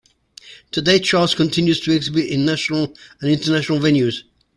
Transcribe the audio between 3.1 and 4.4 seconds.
and international venues.